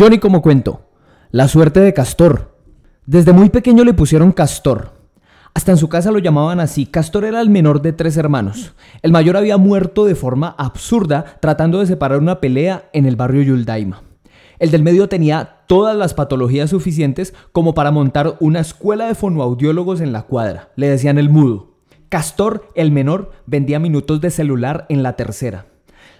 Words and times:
Johnny 0.00 0.16
como 0.16 0.40
cuento. 0.40 0.88
La 1.30 1.46
suerte 1.46 1.78
de 1.80 1.92
Castor. 1.92 2.56
Desde 3.04 3.34
muy 3.34 3.50
pequeño 3.50 3.84
le 3.84 3.92
pusieron 3.92 4.32
Castor. 4.32 4.94
Hasta 5.52 5.72
en 5.72 5.76
su 5.76 5.90
casa 5.90 6.10
lo 6.10 6.18
llamaban 6.18 6.58
así. 6.58 6.86
Castor 6.86 7.26
era 7.26 7.42
el 7.42 7.50
menor 7.50 7.82
de 7.82 7.92
tres 7.92 8.16
hermanos. 8.16 8.72
El 9.02 9.12
mayor 9.12 9.36
había 9.36 9.58
muerto 9.58 10.06
de 10.06 10.14
forma 10.14 10.54
absurda 10.56 11.36
tratando 11.42 11.80
de 11.80 11.86
separar 11.86 12.18
una 12.18 12.40
pelea 12.40 12.88
en 12.94 13.04
el 13.04 13.16
barrio 13.16 13.42
Yuldaima. 13.42 14.02
El 14.58 14.70
del 14.70 14.82
medio 14.82 15.06
tenía 15.10 15.56
todas 15.66 15.94
las 15.94 16.14
patologías 16.14 16.70
suficientes 16.70 17.34
como 17.52 17.74
para 17.74 17.90
montar 17.90 18.38
una 18.40 18.60
escuela 18.60 19.04
de 19.04 19.14
fonoaudiólogos 19.14 20.00
en 20.00 20.14
la 20.14 20.22
cuadra. 20.22 20.70
Le 20.76 20.88
decían 20.88 21.18
el 21.18 21.28
mudo. 21.28 21.74
Castor, 22.08 22.70
el 22.74 22.90
menor, 22.90 23.32
vendía 23.44 23.78
minutos 23.78 24.22
de 24.22 24.30
celular 24.30 24.86
en 24.88 25.02
la 25.02 25.16
tercera. 25.16 25.66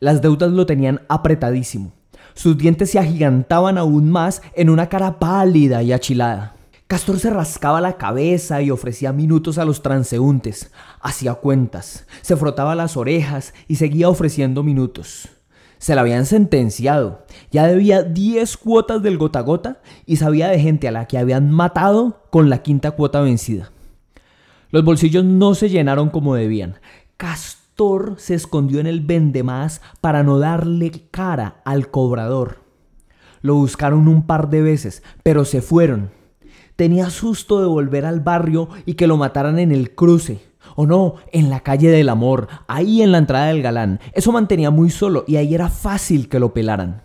Las 0.00 0.22
deudas 0.22 0.50
lo 0.50 0.64
tenían 0.64 1.02
apretadísimo. 1.10 1.95
Sus 2.36 2.58
dientes 2.58 2.90
se 2.90 2.98
agigantaban 2.98 3.78
aún 3.78 4.10
más 4.10 4.42
en 4.54 4.68
una 4.68 4.90
cara 4.90 5.18
pálida 5.18 5.82
y 5.82 5.94
achilada. 5.94 6.54
Castor 6.86 7.18
se 7.18 7.30
rascaba 7.30 7.80
la 7.80 7.96
cabeza 7.96 8.60
y 8.60 8.70
ofrecía 8.70 9.10
minutos 9.14 9.56
a 9.56 9.64
los 9.64 9.80
transeúntes. 9.80 10.70
Hacía 11.00 11.32
cuentas, 11.34 12.06
se 12.20 12.36
frotaba 12.36 12.74
las 12.74 12.98
orejas 12.98 13.54
y 13.68 13.76
seguía 13.76 14.10
ofreciendo 14.10 14.62
minutos. 14.62 15.30
Se 15.78 15.94
la 15.94 16.02
habían 16.02 16.26
sentenciado. 16.26 17.24
Ya 17.50 17.66
debía 17.66 18.02
10 18.02 18.58
cuotas 18.58 19.02
del 19.02 19.16
gota 19.16 19.40
gota 19.40 19.80
y 20.04 20.16
sabía 20.16 20.48
de 20.48 20.60
gente 20.60 20.88
a 20.88 20.92
la 20.92 21.08
que 21.08 21.16
habían 21.16 21.50
matado 21.50 22.26
con 22.28 22.50
la 22.50 22.62
quinta 22.62 22.90
cuota 22.90 23.22
vencida. 23.22 23.72
Los 24.70 24.84
bolsillos 24.84 25.24
no 25.24 25.54
se 25.54 25.70
llenaron 25.70 26.10
como 26.10 26.34
debían. 26.34 26.80
Castor 27.16 27.65
se 28.16 28.34
escondió 28.34 28.80
en 28.80 28.86
el 28.86 29.00
vendemás 29.00 29.82
para 30.00 30.22
no 30.22 30.38
darle 30.38 30.90
cara 31.10 31.60
al 31.66 31.90
cobrador. 31.90 32.60
Lo 33.42 33.54
buscaron 33.54 34.08
un 34.08 34.26
par 34.26 34.48
de 34.48 34.62
veces, 34.62 35.02
pero 35.22 35.44
se 35.44 35.60
fueron. 35.60 36.10
Tenía 36.76 37.10
susto 37.10 37.60
de 37.60 37.66
volver 37.66 38.06
al 38.06 38.20
barrio 38.20 38.70
y 38.86 38.94
que 38.94 39.06
lo 39.06 39.18
mataran 39.18 39.58
en 39.58 39.72
el 39.72 39.94
cruce. 39.94 40.40
O 40.74 40.86
no, 40.86 41.16
en 41.32 41.50
la 41.50 41.60
calle 41.60 41.90
del 41.90 42.08
amor, 42.08 42.48
ahí 42.66 43.02
en 43.02 43.12
la 43.12 43.18
entrada 43.18 43.48
del 43.48 43.62
galán. 43.62 44.00
Eso 44.14 44.32
mantenía 44.32 44.70
muy 44.70 44.88
solo 44.88 45.24
y 45.26 45.36
ahí 45.36 45.54
era 45.54 45.68
fácil 45.68 46.30
que 46.30 46.40
lo 46.40 46.54
pelaran. 46.54 47.02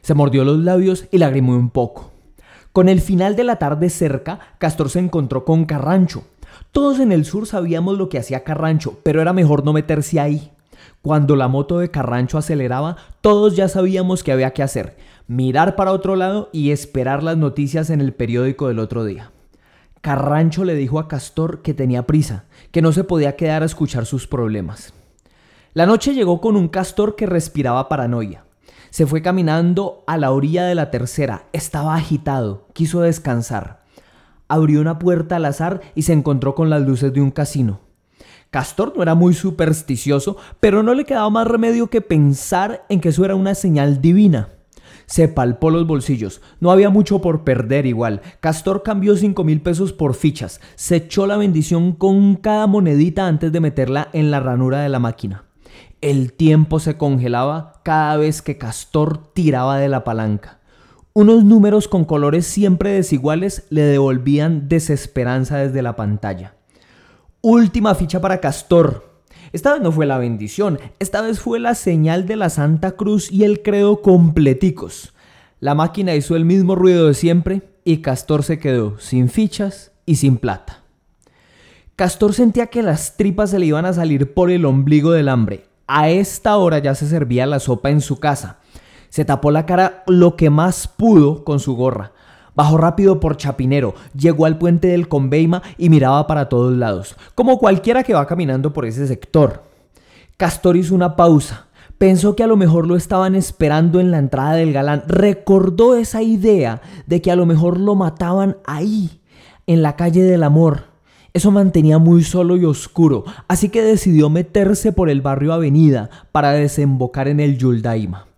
Se 0.00 0.14
mordió 0.14 0.44
los 0.44 0.58
labios 0.60 1.06
y 1.10 1.18
lagrimó 1.18 1.56
un 1.56 1.70
poco. 1.70 2.12
Con 2.72 2.88
el 2.88 3.00
final 3.00 3.34
de 3.34 3.44
la 3.44 3.56
tarde 3.56 3.90
cerca, 3.90 4.38
Castor 4.58 4.90
se 4.90 5.00
encontró 5.00 5.44
con 5.44 5.64
Carrancho, 5.64 6.24
todos 6.72 7.00
en 7.00 7.12
el 7.12 7.24
sur 7.24 7.46
sabíamos 7.46 7.98
lo 7.98 8.08
que 8.08 8.18
hacía 8.18 8.44
Carrancho, 8.44 8.98
pero 9.02 9.20
era 9.20 9.32
mejor 9.32 9.64
no 9.64 9.72
meterse 9.72 10.20
ahí. 10.20 10.50
Cuando 11.02 11.36
la 11.36 11.48
moto 11.48 11.78
de 11.78 11.90
Carrancho 11.90 12.38
aceleraba, 12.38 12.96
todos 13.20 13.56
ya 13.56 13.68
sabíamos 13.68 14.22
qué 14.22 14.32
había 14.32 14.52
que 14.52 14.62
hacer. 14.62 14.96
Mirar 15.26 15.76
para 15.76 15.92
otro 15.92 16.16
lado 16.16 16.48
y 16.52 16.70
esperar 16.70 17.22
las 17.22 17.36
noticias 17.36 17.90
en 17.90 18.00
el 18.00 18.12
periódico 18.12 18.68
del 18.68 18.78
otro 18.78 19.04
día. 19.04 19.30
Carrancho 20.00 20.64
le 20.64 20.74
dijo 20.74 20.98
a 20.98 21.08
Castor 21.08 21.62
que 21.62 21.74
tenía 21.74 22.06
prisa, 22.06 22.44
que 22.70 22.82
no 22.82 22.92
se 22.92 23.04
podía 23.04 23.36
quedar 23.36 23.62
a 23.62 23.66
escuchar 23.66 24.06
sus 24.06 24.26
problemas. 24.26 24.94
La 25.74 25.86
noche 25.86 26.14
llegó 26.14 26.40
con 26.40 26.56
un 26.56 26.68
castor 26.68 27.16
que 27.16 27.26
respiraba 27.26 27.88
paranoia. 27.88 28.44
Se 28.90 29.06
fue 29.06 29.22
caminando 29.22 30.04
a 30.06 30.16
la 30.16 30.30
orilla 30.30 30.64
de 30.64 30.74
la 30.74 30.90
tercera. 30.90 31.46
Estaba 31.52 31.96
agitado. 31.96 32.68
Quiso 32.74 33.00
descansar 33.00 33.83
abrió 34.48 34.80
una 34.80 34.98
puerta 34.98 35.36
al 35.36 35.44
azar 35.44 35.80
y 35.94 36.02
se 36.02 36.12
encontró 36.12 36.54
con 36.54 36.70
las 36.70 36.82
luces 36.82 37.12
de 37.12 37.20
un 37.20 37.30
casino. 37.30 37.80
Castor 38.50 38.92
no 38.94 39.02
era 39.02 39.14
muy 39.14 39.34
supersticioso, 39.34 40.36
pero 40.60 40.82
no 40.82 40.94
le 40.94 41.04
quedaba 41.04 41.28
más 41.28 41.46
remedio 41.46 41.88
que 41.88 42.00
pensar 42.00 42.84
en 42.88 43.00
que 43.00 43.08
eso 43.08 43.24
era 43.24 43.34
una 43.34 43.54
señal 43.54 44.00
divina. 44.00 44.50
Se 45.06 45.28
palpó 45.28 45.70
los 45.70 45.86
bolsillos. 45.86 46.40
No 46.60 46.70
había 46.70 46.88
mucho 46.88 47.20
por 47.20 47.44
perder 47.44 47.84
igual. 47.84 48.22
Castor 48.40 48.82
cambió 48.82 49.16
cinco 49.16 49.44
mil 49.44 49.60
pesos 49.60 49.92
por 49.92 50.14
fichas. 50.14 50.60
Se 50.76 50.96
echó 50.96 51.26
la 51.26 51.36
bendición 51.36 51.92
con 51.92 52.36
cada 52.36 52.66
monedita 52.66 53.26
antes 53.26 53.52
de 53.52 53.60
meterla 53.60 54.08
en 54.12 54.30
la 54.30 54.40
ranura 54.40 54.80
de 54.80 54.88
la 54.88 54.98
máquina. 54.98 55.44
El 56.00 56.32
tiempo 56.32 56.80
se 56.80 56.96
congelaba 56.96 57.80
cada 57.82 58.16
vez 58.16 58.40
que 58.40 58.56
Castor 58.56 59.32
tiraba 59.32 59.78
de 59.78 59.88
la 59.88 60.04
palanca. 60.04 60.60
Unos 61.16 61.44
números 61.44 61.86
con 61.86 62.04
colores 62.04 62.44
siempre 62.44 62.90
desiguales 62.90 63.66
le 63.70 63.82
devolvían 63.82 64.68
desesperanza 64.68 65.58
desde 65.58 65.80
la 65.80 65.94
pantalla. 65.94 66.56
Última 67.40 67.94
ficha 67.94 68.20
para 68.20 68.40
Castor. 68.40 69.22
Esta 69.52 69.74
vez 69.74 69.80
no 69.80 69.92
fue 69.92 70.06
la 70.06 70.18
bendición, 70.18 70.80
esta 70.98 71.20
vez 71.20 71.38
fue 71.38 71.60
la 71.60 71.76
señal 71.76 72.26
de 72.26 72.34
la 72.34 72.50
Santa 72.50 72.96
Cruz 72.96 73.30
y 73.30 73.44
el 73.44 73.62
credo 73.62 74.02
completicos. 74.02 75.14
La 75.60 75.76
máquina 75.76 76.16
hizo 76.16 76.34
el 76.34 76.44
mismo 76.44 76.74
ruido 76.74 77.06
de 77.06 77.14
siempre 77.14 77.62
y 77.84 77.98
Castor 77.98 78.42
se 78.42 78.58
quedó 78.58 78.98
sin 78.98 79.28
fichas 79.28 79.92
y 80.06 80.16
sin 80.16 80.36
plata. 80.36 80.82
Castor 81.94 82.34
sentía 82.34 82.66
que 82.66 82.82
las 82.82 83.16
tripas 83.16 83.50
se 83.50 83.60
le 83.60 83.66
iban 83.66 83.86
a 83.86 83.92
salir 83.92 84.34
por 84.34 84.50
el 84.50 84.64
ombligo 84.64 85.12
del 85.12 85.28
hambre. 85.28 85.66
A 85.86 86.10
esta 86.10 86.56
hora 86.56 86.80
ya 86.80 86.96
se 86.96 87.06
servía 87.06 87.46
la 87.46 87.60
sopa 87.60 87.90
en 87.90 88.00
su 88.00 88.18
casa. 88.18 88.58
Se 89.14 89.24
tapó 89.24 89.52
la 89.52 89.64
cara 89.64 90.02
lo 90.08 90.34
que 90.34 90.50
más 90.50 90.88
pudo 90.88 91.44
con 91.44 91.60
su 91.60 91.76
gorra. 91.76 92.10
Bajó 92.56 92.78
rápido 92.78 93.20
por 93.20 93.36
Chapinero, 93.36 93.94
llegó 94.12 94.44
al 94.44 94.58
puente 94.58 94.88
del 94.88 95.06
Conveima 95.06 95.62
y 95.78 95.88
miraba 95.88 96.26
para 96.26 96.48
todos 96.48 96.76
lados, 96.76 97.14
como 97.36 97.60
cualquiera 97.60 98.02
que 98.02 98.12
va 98.12 98.26
caminando 98.26 98.72
por 98.72 98.86
ese 98.86 99.06
sector. 99.06 99.62
Castor 100.36 100.76
hizo 100.76 100.96
una 100.96 101.14
pausa. 101.14 101.68
Pensó 101.96 102.34
que 102.34 102.42
a 102.42 102.48
lo 102.48 102.56
mejor 102.56 102.88
lo 102.88 102.96
estaban 102.96 103.36
esperando 103.36 104.00
en 104.00 104.10
la 104.10 104.18
entrada 104.18 104.54
del 104.54 104.72
galán. 104.72 105.04
Recordó 105.06 105.94
esa 105.94 106.20
idea 106.20 106.82
de 107.06 107.22
que 107.22 107.30
a 107.30 107.36
lo 107.36 107.46
mejor 107.46 107.78
lo 107.78 107.94
mataban 107.94 108.56
ahí, 108.66 109.20
en 109.68 109.82
la 109.82 109.94
calle 109.94 110.24
del 110.24 110.42
amor. 110.42 110.86
Eso 111.32 111.52
mantenía 111.52 111.98
muy 111.98 112.24
solo 112.24 112.56
y 112.56 112.64
oscuro, 112.64 113.22
así 113.46 113.68
que 113.68 113.80
decidió 113.80 114.28
meterse 114.28 114.90
por 114.90 115.08
el 115.08 115.20
barrio 115.20 115.52
Avenida 115.52 116.10
para 116.32 116.50
desembocar 116.50 117.28
en 117.28 117.38
el 117.38 117.58
Yuldaima. 117.58 118.33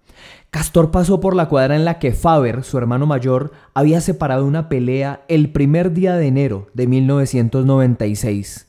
Castor 0.56 0.90
pasó 0.90 1.20
por 1.20 1.36
la 1.36 1.50
cuadra 1.50 1.76
en 1.76 1.84
la 1.84 1.98
que 1.98 2.12
Faber, 2.12 2.64
su 2.64 2.78
hermano 2.78 3.04
mayor, 3.04 3.52
había 3.74 4.00
separado 4.00 4.46
una 4.46 4.70
pelea 4.70 5.20
el 5.28 5.52
primer 5.52 5.92
día 5.92 6.16
de 6.16 6.28
enero 6.28 6.68
de 6.72 6.86
1996. 6.86 8.66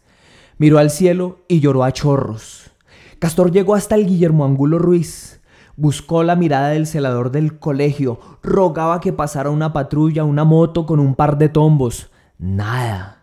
Miró 0.58 0.80
al 0.80 0.90
cielo 0.90 1.38
y 1.48 1.62
lloró 1.62 1.86
a 1.86 1.94
chorros. 1.94 2.72
Castor 3.20 3.53
llegó 3.53 3.74
hasta 3.74 3.96
el 3.96 4.06
Guillermo 4.06 4.44
Angulo 4.44 4.80
Ruiz. 4.80 5.40
Buscó 5.78 6.24
la 6.24 6.36
mirada 6.36 6.72
del 6.72 6.88
celador 6.88 7.31
del 7.31 7.58
colegio. 7.58 8.19
Rogaba 8.44 9.00
que 9.00 9.14
pasara 9.14 9.50
una 9.50 9.72
patrulla, 9.72 10.25
una 10.25 10.44
moto 10.44 10.86
con 10.86 11.00
un 11.00 11.16
par 11.16 11.38
de 11.38 11.48
tombos. 11.48 12.12
Nada. 12.38 13.17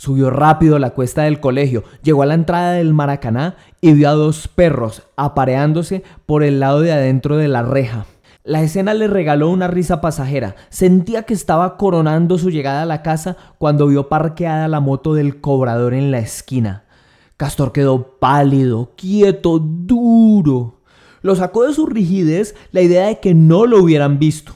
Subió 0.00 0.30
rápido 0.30 0.78
la 0.78 0.92
cuesta 0.92 1.24
del 1.24 1.40
colegio, 1.40 1.84
llegó 2.02 2.22
a 2.22 2.26
la 2.26 2.32
entrada 2.32 2.72
del 2.72 2.94
Maracaná 2.94 3.56
y 3.82 3.92
vio 3.92 4.08
a 4.08 4.12
dos 4.12 4.48
perros 4.48 5.02
apareándose 5.14 6.02
por 6.24 6.42
el 6.42 6.58
lado 6.58 6.80
de 6.80 6.90
adentro 6.90 7.36
de 7.36 7.48
la 7.48 7.60
reja. 7.60 8.06
La 8.42 8.62
escena 8.62 8.94
le 8.94 9.08
regaló 9.08 9.50
una 9.50 9.68
risa 9.68 10.00
pasajera. 10.00 10.56
Sentía 10.70 11.24
que 11.24 11.34
estaba 11.34 11.76
coronando 11.76 12.38
su 12.38 12.48
llegada 12.48 12.80
a 12.80 12.86
la 12.86 13.02
casa 13.02 13.36
cuando 13.58 13.88
vio 13.88 14.08
parqueada 14.08 14.68
la 14.68 14.80
moto 14.80 15.12
del 15.12 15.42
cobrador 15.42 15.92
en 15.92 16.10
la 16.10 16.20
esquina. 16.20 16.84
Castor 17.36 17.72
quedó 17.72 18.18
pálido, 18.18 18.94
quieto, 18.96 19.58
duro. 19.58 20.80
Lo 21.20 21.36
sacó 21.36 21.66
de 21.66 21.74
su 21.74 21.84
rigidez 21.84 22.54
la 22.72 22.80
idea 22.80 23.08
de 23.08 23.20
que 23.20 23.34
no 23.34 23.66
lo 23.66 23.82
hubieran 23.82 24.18
visto. 24.18 24.54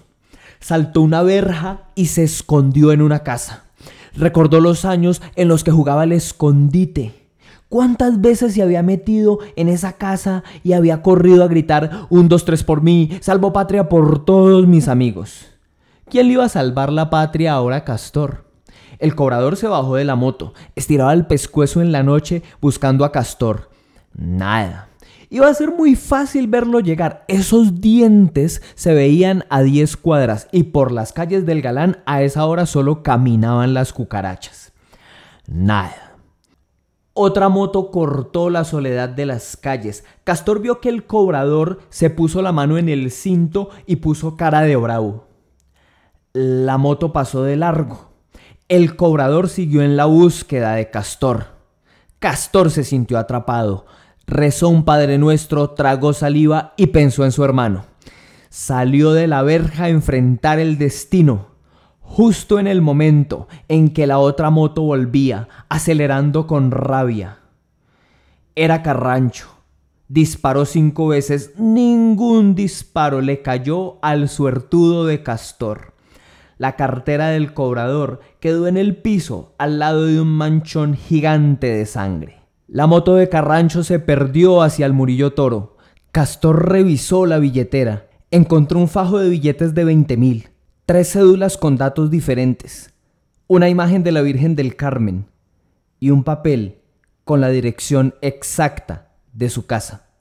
Saltó 0.58 1.02
una 1.02 1.22
verja 1.22 1.90
y 1.94 2.06
se 2.06 2.22
escondió 2.22 2.92
en 2.92 3.02
una 3.02 3.18
casa. 3.18 3.64
Recordó 4.16 4.60
los 4.60 4.84
años 4.84 5.22
en 5.36 5.48
los 5.48 5.64
que 5.64 5.70
jugaba 5.70 6.04
el 6.04 6.12
escondite. 6.12 7.24
¿Cuántas 7.68 8.20
veces 8.20 8.54
se 8.54 8.62
había 8.62 8.82
metido 8.82 9.40
en 9.56 9.68
esa 9.68 9.94
casa 9.94 10.44
y 10.62 10.74
había 10.74 11.02
corrido 11.02 11.42
a 11.42 11.48
gritar 11.48 12.06
un, 12.08 12.28
dos, 12.28 12.44
tres 12.44 12.62
por 12.62 12.82
mí, 12.82 13.10
salvo 13.20 13.52
patria 13.52 13.88
por 13.88 14.24
todos 14.24 14.66
mis 14.68 14.86
amigos? 14.86 15.46
¿Quién 16.08 16.28
le 16.28 16.34
iba 16.34 16.44
a 16.44 16.48
salvar 16.48 16.92
la 16.92 17.10
patria 17.10 17.54
ahora 17.54 17.84
Castor? 17.84 18.44
El 19.00 19.16
cobrador 19.16 19.56
se 19.56 19.66
bajó 19.66 19.96
de 19.96 20.04
la 20.04 20.14
moto, 20.14 20.54
estiraba 20.76 21.12
el 21.12 21.26
pescuezo 21.26 21.82
en 21.82 21.90
la 21.90 22.02
noche 22.04 22.42
buscando 22.60 23.04
a 23.04 23.10
Castor. 23.10 23.70
Nada. 24.14 24.88
Iba 25.34 25.48
a 25.48 25.54
ser 25.54 25.72
muy 25.72 25.96
fácil 25.96 26.46
verlo 26.46 26.78
llegar. 26.78 27.24
Esos 27.26 27.80
dientes 27.80 28.62
se 28.76 28.94
veían 28.94 29.44
a 29.50 29.62
10 29.62 29.96
cuadras 29.96 30.46
y 30.52 30.62
por 30.62 30.92
las 30.92 31.12
calles 31.12 31.44
del 31.44 31.60
galán 31.60 32.04
a 32.06 32.22
esa 32.22 32.46
hora 32.46 32.66
solo 32.66 33.02
caminaban 33.02 33.74
las 33.74 33.92
cucarachas. 33.92 34.72
Nada. 35.48 36.14
Otra 37.14 37.48
moto 37.48 37.90
cortó 37.90 38.48
la 38.48 38.62
soledad 38.62 39.08
de 39.08 39.26
las 39.26 39.56
calles. 39.56 40.04
Castor 40.22 40.60
vio 40.60 40.80
que 40.80 40.88
el 40.88 41.04
cobrador 41.04 41.80
se 41.88 42.10
puso 42.10 42.40
la 42.40 42.52
mano 42.52 42.78
en 42.78 42.88
el 42.88 43.10
cinto 43.10 43.70
y 43.86 43.96
puso 43.96 44.36
cara 44.36 44.60
de 44.60 44.76
bravo. 44.76 45.26
La 46.32 46.78
moto 46.78 47.12
pasó 47.12 47.42
de 47.42 47.56
largo. 47.56 48.12
El 48.68 48.94
cobrador 48.94 49.48
siguió 49.48 49.82
en 49.82 49.96
la 49.96 50.04
búsqueda 50.04 50.74
de 50.74 50.90
Castor. 50.90 51.46
Castor 52.20 52.70
se 52.70 52.84
sintió 52.84 53.18
atrapado 53.18 53.84
rezó 54.26 54.68
un 54.68 54.84
Padre 54.84 55.18
Nuestro, 55.18 55.70
tragó 55.70 56.12
saliva 56.12 56.74
y 56.76 56.86
pensó 56.86 57.24
en 57.24 57.32
su 57.32 57.44
hermano. 57.44 57.86
salió 58.48 59.12
de 59.12 59.26
la 59.26 59.42
verja 59.42 59.84
a 59.84 59.88
enfrentar 59.88 60.60
el 60.60 60.78
destino, 60.78 61.48
justo 61.98 62.60
en 62.60 62.68
el 62.68 62.82
momento 62.82 63.48
en 63.66 63.90
que 63.90 64.06
la 64.06 64.18
otra 64.18 64.50
moto 64.50 64.82
volvía, 64.82 65.48
acelerando 65.68 66.46
con 66.46 66.70
rabia. 66.70 67.38
Era 68.54 68.82
Carrancho. 68.82 69.48
Disparó 70.06 70.66
cinco 70.66 71.08
veces, 71.08 71.54
ningún 71.56 72.54
disparo 72.54 73.20
le 73.20 73.42
cayó 73.42 73.98
al 74.02 74.28
suertudo 74.28 75.06
de 75.06 75.24
Castor. 75.24 75.94
La 76.56 76.76
cartera 76.76 77.28
del 77.28 77.52
cobrador 77.54 78.20
quedó 78.38 78.68
en 78.68 78.76
el 78.76 78.96
piso 78.96 79.54
al 79.58 79.80
lado 79.80 80.06
de 80.06 80.20
un 80.20 80.28
manchón 80.28 80.94
gigante 80.94 81.66
de 81.66 81.86
sangre. 81.86 82.43
La 82.74 82.88
moto 82.88 83.14
de 83.14 83.28
Carrancho 83.28 83.84
se 83.84 84.00
perdió 84.00 84.60
hacia 84.60 84.84
el 84.84 84.92
Murillo 84.92 85.32
Toro. 85.32 85.76
Castor 86.10 86.72
revisó 86.72 87.24
la 87.24 87.38
billetera. 87.38 88.08
Encontró 88.32 88.80
un 88.80 88.88
fajo 88.88 89.20
de 89.20 89.28
billetes 89.28 89.76
de 89.76 89.84
20 89.84 90.16
mil, 90.16 90.48
tres 90.84 91.12
cédulas 91.12 91.56
con 91.56 91.76
datos 91.76 92.10
diferentes, 92.10 92.92
una 93.46 93.68
imagen 93.68 94.02
de 94.02 94.10
la 94.10 94.22
Virgen 94.22 94.56
del 94.56 94.74
Carmen 94.74 95.26
y 96.00 96.10
un 96.10 96.24
papel 96.24 96.80
con 97.22 97.40
la 97.40 97.50
dirección 97.50 98.16
exacta 98.22 99.12
de 99.32 99.50
su 99.50 99.66
casa. 99.66 100.03